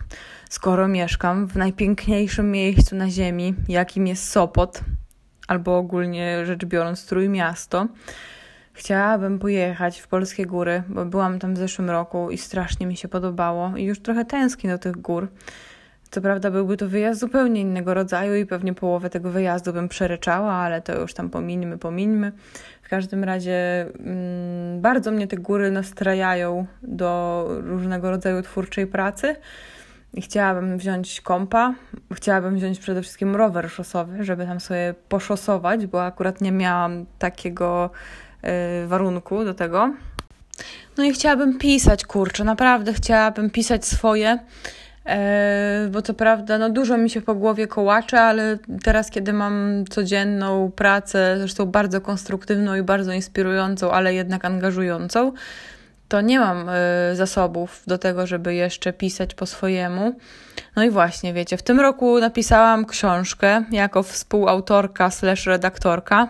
Skoro 0.50 0.88
mieszkam 0.88 1.46
w 1.46 1.56
najpiękniejszym 1.56 2.50
miejscu 2.50 2.96
na 2.96 3.10
ziemi, 3.10 3.54
jakim 3.68 4.06
jest 4.06 4.30
Sopot, 4.30 4.80
albo 5.48 5.78
ogólnie 5.78 6.46
rzecz 6.46 6.64
biorąc 6.64 7.06
Trójmiasto, 7.06 7.86
chciałabym 8.72 9.38
pojechać 9.38 10.00
w 10.00 10.08
Polskie 10.08 10.46
Góry, 10.46 10.82
bo 10.88 11.04
byłam 11.04 11.38
tam 11.38 11.54
w 11.54 11.58
zeszłym 11.58 11.90
roku 11.90 12.30
i 12.30 12.38
strasznie 12.38 12.86
mi 12.86 12.96
się 12.96 13.08
podobało 13.08 13.76
i 13.76 13.84
już 13.84 14.00
trochę 14.00 14.24
tęsknię 14.24 14.70
do 14.70 14.78
tych 14.78 14.96
gór. 14.96 15.28
Co 16.10 16.20
prawda 16.20 16.50
byłby 16.50 16.76
to 16.76 16.88
wyjazd 16.88 17.20
zupełnie 17.20 17.60
innego 17.60 17.94
rodzaju 17.94 18.34
i 18.34 18.46
pewnie 18.46 18.74
połowę 18.74 19.10
tego 19.10 19.30
wyjazdu 19.30 19.72
bym 19.72 19.88
przeryczała, 19.88 20.52
ale 20.52 20.82
to 20.82 21.00
już 21.00 21.14
tam 21.14 21.30
pomińmy, 21.30 21.78
pomińmy. 21.78 22.32
Każdym 22.94 23.24
razie 23.24 23.86
mm, 23.98 24.80
bardzo 24.80 25.10
mnie 25.10 25.26
te 25.26 25.36
góry 25.36 25.70
nastrajają 25.70 26.66
do 26.82 27.46
różnego 27.62 28.10
rodzaju 28.10 28.42
twórczej 28.42 28.86
pracy. 28.86 29.36
Chciałabym 30.18 30.78
wziąć 30.78 31.20
kompa, 31.20 31.74
chciałabym 32.12 32.56
wziąć 32.56 32.78
przede 32.78 33.02
wszystkim 33.02 33.36
rower 33.36 33.70
szosowy, 33.70 34.24
żeby 34.24 34.46
tam 34.46 34.60
sobie 34.60 34.94
poszosować, 35.08 35.86
bo 35.86 36.04
akurat 36.04 36.40
nie 36.40 36.52
miałam 36.52 37.06
takiego 37.18 37.90
y, 38.84 38.86
warunku 38.86 39.44
do 39.44 39.54
tego. 39.54 39.94
No 40.96 41.04
i 41.04 41.12
chciałabym 41.12 41.58
pisać, 41.58 42.04
kurczę, 42.04 42.44
naprawdę 42.44 42.92
chciałabym 42.92 43.50
pisać 43.50 43.84
swoje 43.84 44.38
bo 45.90 46.02
to 46.02 46.14
prawda, 46.14 46.58
no 46.58 46.70
dużo 46.70 46.96
mi 46.96 47.10
się 47.10 47.20
po 47.20 47.34
głowie 47.34 47.66
kołacze, 47.66 48.20
ale 48.20 48.58
teraz, 48.82 49.10
kiedy 49.10 49.32
mam 49.32 49.84
codzienną 49.90 50.70
pracę, 50.76 51.34
zresztą 51.38 51.66
bardzo 51.66 52.00
konstruktywną 52.00 52.74
i 52.74 52.82
bardzo 52.82 53.12
inspirującą, 53.12 53.90
ale 53.90 54.14
jednak 54.14 54.44
angażującą, 54.44 55.32
to 56.08 56.20
nie 56.20 56.38
mam 56.38 56.68
e, 56.68 56.72
zasobów 57.16 57.82
do 57.86 57.98
tego, 57.98 58.26
żeby 58.26 58.54
jeszcze 58.54 58.92
pisać 58.92 59.34
po 59.34 59.46
swojemu. 59.46 60.14
No 60.76 60.84
i 60.84 60.90
właśnie, 60.90 61.32
wiecie, 61.32 61.56
w 61.56 61.62
tym 61.62 61.80
roku 61.80 62.20
napisałam 62.20 62.86
książkę 62.86 63.64
jako 63.70 64.02
współautorka 64.02 65.10
slash 65.10 65.46
redaktorka. 65.46 66.28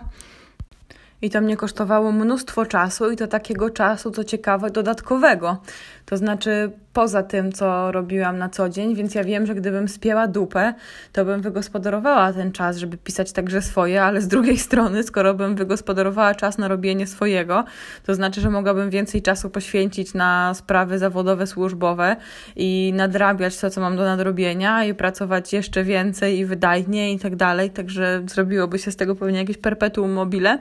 I 1.21 1.29
to 1.29 1.41
mnie 1.41 1.57
kosztowało 1.57 2.11
mnóstwo 2.11 2.65
czasu 2.65 3.11
i 3.11 3.15
to 3.15 3.27
takiego 3.27 3.69
czasu, 3.69 4.11
co 4.11 4.23
ciekawe, 4.23 4.69
dodatkowego. 4.69 5.57
To 6.05 6.17
znaczy 6.17 6.71
poza 6.93 7.23
tym, 7.23 7.51
co 7.51 7.91
robiłam 7.91 8.37
na 8.37 8.49
co 8.49 8.69
dzień, 8.69 8.95
więc 8.95 9.15
ja 9.15 9.23
wiem, 9.23 9.45
że 9.45 9.55
gdybym 9.55 9.87
spięła 9.87 10.27
dupę, 10.27 10.73
to 11.11 11.25
bym 11.25 11.41
wygospodarowała 11.41 12.33
ten 12.33 12.51
czas, 12.51 12.77
żeby 12.77 12.97
pisać 12.97 13.31
także 13.31 13.61
swoje, 13.61 14.03
ale 14.03 14.21
z 14.21 14.27
drugiej 14.27 14.57
strony, 14.57 15.03
skoro 15.03 15.33
bym 15.33 15.55
wygospodarowała 15.55 16.35
czas 16.35 16.57
na 16.57 16.67
robienie 16.67 17.07
swojego, 17.07 17.65
to 18.05 18.15
znaczy, 18.15 18.41
że 18.41 18.49
mogłabym 18.49 18.89
więcej 18.89 19.21
czasu 19.21 19.49
poświęcić 19.49 20.13
na 20.13 20.53
sprawy 20.53 20.99
zawodowe, 20.99 21.47
służbowe 21.47 22.15
i 22.55 22.93
nadrabiać 22.95 23.57
to, 23.57 23.69
co 23.69 23.81
mam 23.81 23.97
do 23.97 24.03
nadrobienia 24.03 24.85
i 24.85 24.93
pracować 24.93 25.53
jeszcze 25.53 25.83
więcej 25.83 26.37
i 26.37 26.45
wydajniej 26.45 27.15
i 27.15 27.19
tak 27.19 27.35
dalej, 27.35 27.69
także 27.69 28.23
zrobiłoby 28.27 28.79
się 28.79 28.91
z 28.91 28.95
tego 28.95 29.15
pewnie 29.15 29.39
jakieś 29.39 29.57
perpetuum 29.57 30.13
mobile. 30.13 30.59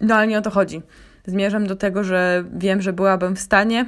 No 0.00 0.14
ale 0.14 0.26
nie 0.26 0.38
o 0.38 0.42
to 0.42 0.50
chodzi. 0.50 0.82
Zmierzam 1.26 1.66
do 1.66 1.76
tego, 1.76 2.04
że 2.04 2.44
wiem, 2.56 2.82
że 2.82 2.92
byłabym 2.92 3.36
w 3.36 3.40
stanie, 3.40 3.86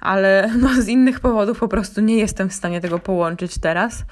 ale 0.00 0.50
no, 0.62 0.68
z 0.82 0.88
innych 0.88 1.20
powodów 1.20 1.58
po 1.58 1.68
prostu 1.68 2.00
nie 2.00 2.16
jestem 2.16 2.48
w 2.48 2.54
stanie 2.54 2.80
tego 2.80 2.98
połączyć 2.98 3.58
teraz. 3.58 4.04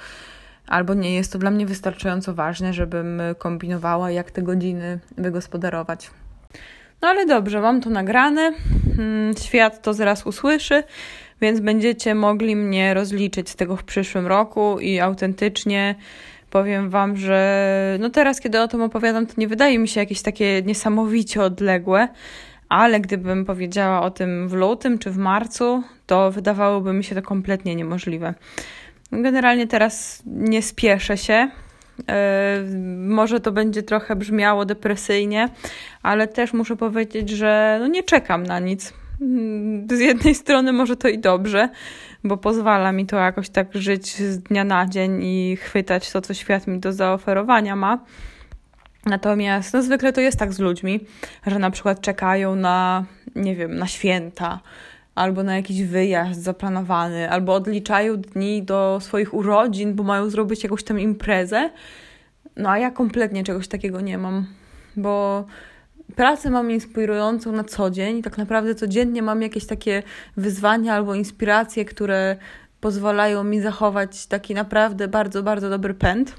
Albo 0.67 0.95
nie 0.95 1.15
jest 1.15 1.33
to 1.33 1.39
dla 1.39 1.51
mnie 1.51 1.67
wystarczająco 1.67 2.35
ważne, 2.35 2.73
żebym 2.73 3.23
kombinowała, 3.39 4.11
jak 4.11 4.31
te 4.31 4.43
godziny 4.43 4.99
wygospodarować. 5.19 6.11
No 7.03 7.09
ale 7.09 7.27
dobrze, 7.27 7.61
mam 7.61 7.81
to 7.81 7.91
nagrane. 7.91 8.53
Hmm, 8.97 9.35
świat 9.37 9.83
to 9.83 9.95
zaraz 9.95 10.27
usłyszy, 10.27 10.83
więc 11.41 11.61
będziecie 11.61 12.15
mogli 12.15 12.57
mnie 12.57 12.95
rozliczyć 12.95 13.51
z 13.51 13.57
tego 13.57 13.77
w 13.77 13.85
przyszłym 13.85 14.27
roku 14.27 14.79
i 14.81 15.01
autentycznie 15.01 15.95
powiem 16.51 16.91
Wam, 16.91 17.17
że 17.17 17.97
no 18.01 18.11
teraz, 18.11 18.41
kiedy 18.41 18.61
o 18.61 18.69
tym 18.69 18.83
opowiadam, 18.83 19.27
to 19.27 19.35
nie 19.37 19.49
wydaje 19.49 19.79
mi 19.79 19.89
się 19.89 20.01
jakieś 20.01 20.23
takie 20.23 20.63
niesamowicie 20.63 21.43
odległe, 21.43 22.09
ale 22.75 23.01
gdybym 23.01 23.45
powiedziała 23.45 24.03
o 24.03 24.11
tym 24.11 24.49
w 24.49 24.53
lutym 24.53 24.99
czy 24.99 25.11
w 25.11 25.17
marcu, 25.17 25.83
to 26.07 26.31
wydawałoby 26.31 26.93
mi 26.93 27.05
się 27.05 27.15
to 27.15 27.23
kompletnie 27.23 27.75
niemożliwe. 27.75 28.35
Generalnie 29.13 29.67
teraz 29.67 30.23
nie 30.27 30.63
spieszę 30.63 31.17
się. 31.17 31.51
Yy, 31.99 32.05
może 32.99 33.41
to 33.41 33.53
będzie 33.53 33.83
trochę 33.83 34.17
brzmiało 34.17 34.65
depresyjnie, 34.65 35.49
ale 36.03 36.29
też 36.29 36.53
muszę 36.53 36.77
powiedzieć, 36.77 37.31
że 37.31 37.77
no 37.81 37.87
nie 37.87 38.03
czekam 38.03 38.43
na 38.43 38.59
nic. 38.59 38.93
Z 39.91 40.01
jednej 40.01 40.35
strony 40.35 40.73
może 40.73 40.97
to 40.97 41.09
i 41.09 41.19
dobrze, 41.19 41.69
bo 42.25 42.37
pozwala 42.37 42.93
mi 42.93 43.07
to 43.07 43.17
jakoś 43.17 43.49
tak 43.49 43.69
żyć 43.75 44.17
z 44.17 44.39
dnia 44.39 44.65
na 44.65 44.87
dzień 44.87 45.23
i 45.23 45.57
chwytać 45.57 46.13
to, 46.13 46.21
co 46.21 46.35
świat 46.35 46.67
mi 46.67 46.79
do 46.79 46.93
zaoferowania 46.93 47.77
ma. 47.77 47.99
Natomiast 49.07 49.75
no, 49.75 49.83
zwykle 49.83 50.13
to 50.13 50.21
jest 50.21 50.39
tak 50.39 50.53
z 50.53 50.59
ludźmi, 50.59 51.01
że 51.47 51.59
na 51.59 51.71
przykład 51.71 52.01
czekają 52.01 52.57
na, 52.57 53.05
nie 53.35 53.57
wiem, 53.57 53.77
na 53.77 53.87
święta, 53.87 54.61
albo 55.15 55.43
na 55.43 55.57
jakiś 55.57 55.83
wyjazd 55.83 56.43
zaplanowany, 56.43 57.31
albo 57.31 57.55
odliczają 57.55 58.17
dni 58.17 58.63
do 58.63 58.99
swoich 59.01 59.35
urodzin, 59.35 59.95
bo 59.95 60.03
mają 60.03 60.31
zrobić 60.31 60.63
jakąś 60.63 60.85
tam 60.85 61.01
imprezę. 61.01 61.71
No 62.57 62.71
a 62.71 62.79
ja 62.79 62.91
kompletnie 62.91 63.45
czegoś 63.45 63.69
takiego 63.69 64.01
nie 64.01 64.19
mam, 64.19 64.47
bo 64.97 65.45
pracę 66.17 66.51
mam 66.51 66.71
inspirującą 66.71 67.53
na 67.53 67.65
co 67.65 67.91
dzień. 67.91 68.23
Tak 68.23 68.39
naprawdę 68.39 68.75
codziennie 68.75 69.23
mam 69.23 69.43
jakieś 69.43 69.67
takie 69.67 70.03
wyzwania 70.37 70.95
albo 70.95 71.15
inspiracje, 71.15 71.85
które 71.85 72.37
pozwalają 72.81 73.45
mi 73.45 73.61
zachować 73.61 74.27
taki 74.27 74.55
naprawdę 74.55 75.09
bardzo, 75.09 75.43
bardzo 75.43 75.71
dobry 75.71 75.95
pęd. 75.95 76.37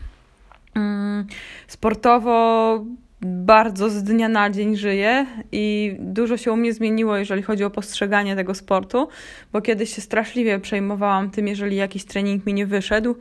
Mm, 0.75 1.25
sportowo 1.67 2.86
bardzo 3.22 3.89
z 3.89 4.03
dnia 4.03 4.29
na 4.29 4.50
dzień 4.50 4.75
żyję 4.75 5.25
i 5.51 5.96
dużo 6.00 6.38
się 6.38 6.51
u 6.51 6.55
mnie 6.55 6.74
zmieniło, 6.74 7.17
jeżeli 7.17 7.44
chodzi 7.44 7.63
o 7.63 7.70
postrzeganie 7.70 8.36
tego 8.36 8.53
sportu, 8.53 9.08
bo 9.53 9.62
kiedyś 9.62 9.96
się 9.96 10.01
straszliwie 10.01 10.60
przejmowałam 10.60 11.32
tym, 11.32 11.48
jeżeli 11.48 11.75
jakiś 11.75 12.05
trening 12.05 12.46
mi 12.46 12.53
nie 12.53 12.65
wyszedł. 12.65 13.15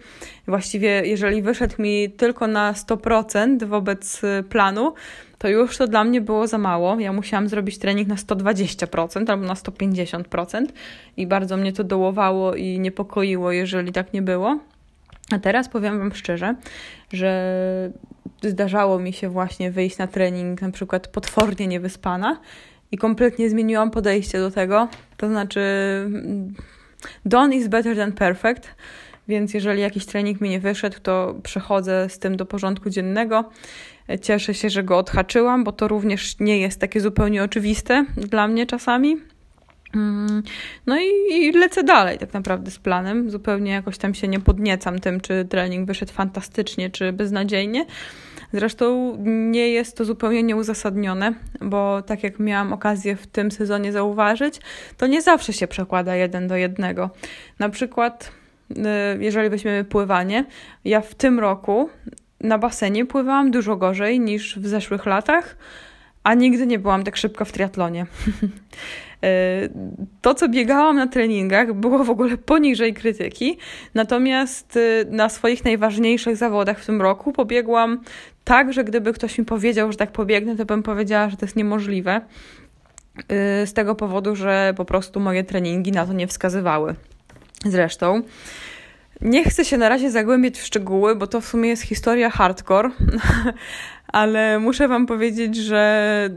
Właściwie, 0.48 0.88
jeżeli 1.04 1.42
wyszedł 1.42 1.82
mi 1.82 2.10
tylko 2.10 2.46
na 2.46 2.72
100% 2.72 3.64
wobec 3.64 4.22
planu, 4.48 4.94
to 5.38 5.48
już 5.48 5.76
to 5.76 5.86
dla 5.86 6.04
mnie 6.04 6.20
było 6.20 6.46
za 6.46 6.58
mało. 6.58 7.00
Ja 7.00 7.12
musiałam 7.12 7.48
zrobić 7.48 7.78
trening 7.78 8.08
na 8.08 8.14
120% 8.14 9.30
albo 9.30 9.46
na 9.46 9.54
150% 9.54 10.66
i 11.16 11.26
bardzo 11.26 11.56
mnie 11.56 11.72
to 11.72 11.84
dołowało 11.84 12.54
i 12.54 12.80
niepokoiło, 12.80 13.52
jeżeli 13.52 13.92
tak 13.92 14.12
nie 14.12 14.22
było. 14.22 14.58
A 15.30 15.38
teraz 15.38 15.68
powiem 15.68 15.98
Wam 15.98 16.14
szczerze, 16.14 16.54
że 17.12 17.92
zdarzało 18.42 18.98
mi 18.98 19.12
się 19.12 19.28
właśnie 19.28 19.70
wyjść 19.70 19.98
na 19.98 20.06
trening, 20.06 20.62
na 20.62 20.70
przykład 20.70 21.08
potwornie 21.08 21.66
niewyspana 21.66 22.40
i 22.92 22.98
kompletnie 22.98 23.50
zmieniłam 23.50 23.90
podejście 23.90 24.38
do 24.38 24.50
tego. 24.50 24.88
To 25.16 25.28
znaczy, 25.28 25.60
done 27.24 27.56
is 27.56 27.68
better 27.68 27.96
than 27.96 28.12
perfect. 28.12 28.74
Więc 29.28 29.54
jeżeli 29.54 29.80
jakiś 29.80 30.06
trening 30.06 30.40
mi 30.40 30.50
nie 30.50 30.60
wyszedł, 30.60 30.96
to 31.02 31.34
przechodzę 31.42 32.08
z 32.08 32.18
tym 32.18 32.36
do 32.36 32.46
porządku 32.46 32.90
dziennego. 32.90 33.50
Cieszę 34.22 34.54
się, 34.54 34.70
że 34.70 34.82
go 34.82 34.98
odhaczyłam, 34.98 35.64
bo 35.64 35.72
to 35.72 35.88
również 35.88 36.40
nie 36.40 36.58
jest 36.58 36.80
takie 36.80 37.00
zupełnie 37.00 37.44
oczywiste 37.44 38.04
dla 38.16 38.48
mnie 38.48 38.66
czasami. 38.66 39.16
Mm, 39.94 40.42
no 40.86 40.96
i, 41.30 41.52
lecę 41.52 41.84
dalej 41.84 42.18
tak 42.18 42.32
naprawdę 42.32 42.70
z 42.70 42.78
planem. 42.78 43.30
Zupełnie 43.30 43.72
jakoś 43.72 43.98
tam 43.98 44.14
się 44.14 44.28
nie 44.28 44.40
podniecam 44.40 44.98
tym, 44.98 45.20
czy 45.20 45.44
trening 45.44 45.86
wyszedł 45.86 46.12
fantastycznie, 46.12 46.90
czy 46.90 47.12
beznadziejnie. 47.12 47.86
Zresztą 48.52 49.16
nie 49.26 49.68
jest 49.68 49.96
to 49.96 50.04
zupełnie 50.04 50.42
nieuzasadnione, 50.42 51.34
bo 51.60 52.02
tak 52.02 52.22
jak 52.22 52.38
miałam 52.38 52.72
okazję 52.72 53.16
w 53.16 53.26
tym 53.26 53.50
sezonie 53.50 53.92
zauważyć, 53.92 54.60
to 54.96 55.06
nie 55.06 55.22
zawsze 55.22 55.52
się 55.52 55.66
przekłada 55.66 56.16
jeden 56.16 56.48
do 56.48 56.56
jednego. 56.56 57.10
Na 57.58 57.68
przykład, 57.68 58.32
y, 58.70 58.74
jeżeli 59.20 59.50
weźmiemy 59.50 59.84
pływanie, 59.84 60.44
ja 60.84 61.00
w 61.00 61.14
tym 61.14 61.40
roku 61.40 61.88
na 62.40 62.58
basenie 62.58 63.06
pływałam 63.06 63.50
dużo 63.50 63.76
gorzej 63.76 64.20
niż 64.20 64.58
w 64.58 64.66
zeszłych 64.66 65.06
latach, 65.06 65.56
a 66.24 66.34
nigdy 66.34 66.66
nie 66.66 66.78
byłam 66.78 67.04
tak 67.04 67.16
szybko 67.16 67.44
w 67.44 67.52
triatlonie. 67.52 68.06
E, 69.22 69.68
to, 70.20 70.34
co 70.34 70.48
biegałam 70.48 70.96
na 70.96 71.06
treningach, 71.06 71.72
było 71.72 72.04
w 72.04 72.10
ogóle 72.10 72.38
poniżej 72.38 72.94
krytyki, 72.94 73.58
natomiast 73.94 74.76
e, 74.76 75.04
na 75.10 75.28
swoich 75.28 75.64
najważniejszych 75.64 76.36
zawodach 76.36 76.80
w 76.80 76.86
tym 76.86 77.02
roku 77.02 77.32
pobiegłam 77.32 78.00
tak, 78.44 78.72
że 78.72 78.84
gdyby 78.84 79.12
ktoś 79.12 79.38
mi 79.38 79.44
powiedział, 79.44 79.92
że 79.92 79.98
tak 79.98 80.12
pobiegnę, 80.12 80.56
to 80.56 80.64
bym 80.64 80.82
powiedziała, 80.82 81.28
że 81.28 81.36
to 81.36 81.46
jest 81.46 81.56
niemożliwe. 81.56 82.20
E, 83.28 83.66
z 83.66 83.72
tego 83.72 83.94
powodu, 83.94 84.36
że 84.36 84.74
po 84.76 84.84
prostu 84.84 85.20
moje 85.20 85.44
treningi 85.44 85.92
na 85.92 86.06
to 86.06 86.12
nie 86.12 86.26
wskazywały. 86.26 86.94
Zresztą. 87.64 88.22
Nie 89.24 89.44
chcę 89.44 89.64
się 89.64 89.78
na 89.78 89.88
razie 89.88 90.10
zagłębiać 90.10 90.58
w 90.58 90.64
szczegóły, 90.64 91.16
bo 91.16 91.26
to 91.26 91.40
w 91.40 91.46
sumie 91.46 91.68
jest 91.68 91.82
historia 91.82 92.30
hardcore, 92.30 92.90
ale 94.06 94.58
muszę 94.58 94.88
Wam 94.88 95.06
powiedzieć, 95.06 95.56
że 95.56 96.30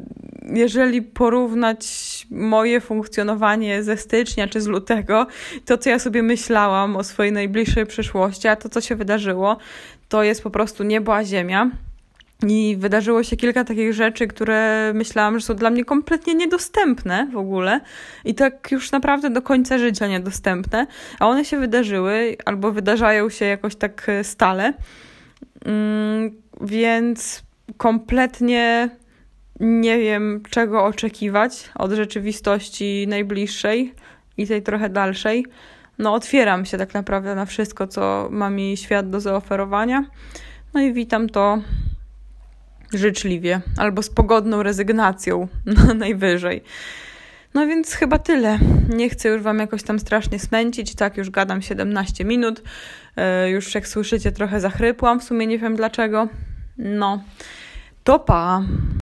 jeżeli 0.53 1.01
porównać 1.01 1.87
moje 2.31 2.81
funkcjonowanie 2.81 3.83
ze 3.83 3.97
stycznia 3.97 4.47
czy 4.47 4.61
z 4.61 4.67
lutego, 4.67 5.27
to 5.65 5.77
co 5.77 5.89
ja 5.89 5.99
sobie 5.99 6.23
myślałam 6.23 6.95
o 6.95 7.03
swojej 7.03 7.31
najbliższej 7.31 7.85
przyszłości, 7.85 8.47
a 8.47 8.55
to 8.55 8.69
co 8.69 8.81
się 8.81 8.95
wydarzyło, 8.95 9.57
to 10.09 10.23
jest 10.23 10.43
po 10.43 10.49
prostu 10.49 10.83
niebo 10.83 11.15
a 11.15 11.23
ziemia. 11.23 11.71
I 12.43 12.75
wydarzyło 12.79 13.23
się 13.23 13.37
kilka 13.37 13.63
takich 13.63 13.93
rzeczy, 13.93 14.27
które 14.27 14.91
myślałam, 14.95 15.39
że 15.39 15.45
są 15.45 15.55
dla 15.55 15.69
mnie 15.69 15.85
kompletnie 15.85 16.35
niedostępne 16.35 17.27
w 17.33 17.37
ogóle 17.37 17.81
i 18.25 18.35
tak 18.35 18.71
już 18.71 18.91
naprawdę 18.91 19.29
do 19.29 19.41
końca 19.41 19.77
życia 19.77 20.07
niedostępne, 20.07 20.87
a 21.19 21.27
one 21.27 21.45
się 21.45 21.59
wydarzyły 21.59 22.37
albo 22.45 22.71
wydarzają 22.71 23.29
się 23.29 23.45
jakoś 23.45 23.75
tak 23.75 24.07
stale. 24.23 24.73
Mm, 25.65 26.31
więc 26.61 27.43
kompletnie 27.77 28.89
nie 29.59 29.99
wiem, 29.99 30.43
czego 30.49 30.85
oczekiwać 30.85 31.69
od 31.75 31.91
rzeczywistości 31.91 33.05
najbliższej 33.07 33.93
i 34.37 34.47
tej 34.47 34.63
trochę 34.63 34.89
dalszej. 34.89 35.45
No, 35.97 36.13
otwieram 36.13 36.65
się 36.65 36.77
tak 36.77 36.93
naprawdę 36.93 37.35
na 37.35 37.45
wszystko, 37.45 37.87
co 37.87 38.27
ma 38.31 38.49
mi 38.49 38.77
świat 38.77 39.09
do 39.09 39.19
zaoferowania. 39.19 40.05
No 40.73 40.81
i 40.81 40.93
witam 40.93 41.29
to 41.29 41.61
życzliwie 42.93 43.61
albo 43.77 44.03
z 44.03 44.09
pogodną 44.09 44.63
rezygnacją 44.63 45.47
najwyżej. 45.95 46.63
No 47.53 47.67
więc 47.67 47.93
chyba 47.93 48.19
tyle. 48.19 48.59
Nie 48.89 49.09
chcę 49.09 49.29
już 49.29 49.41
Wam 49.41 49.59
jakoś 49.59 49.83
tam 49.83 49.99
strasznie 49.99 50.39
smęcić. 50.39 50.95
Tak, 50.95 51.17
już 51.17 51.29
gadam 51.29 51.61
17 51.61 52.25
minut. 52.25 52.63
E, 53.15 53.49
już 53.49 53.75
jak 53.75 53.87
słyszycie, 53.87 54.31
trochę 54.31 54.59
zachrypłam. 54.59 55.19
W 55.19 55.23
sumie 55.23 55.47
nie 55.47 55.59
wiem 55.59 55.75
dlaczego. 55.75 56.27
No, 56.77 57.23
to 58.03 58.19
pa. 58.19 58.63